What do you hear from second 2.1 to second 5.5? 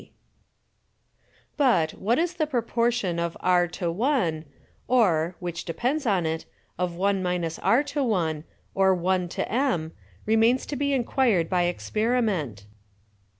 is the Proportion of r to 1, or